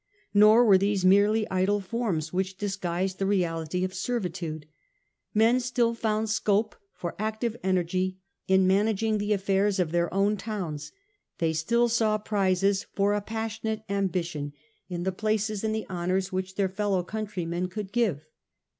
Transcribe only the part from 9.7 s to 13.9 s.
of their own towns; they still saw prizes for a passionate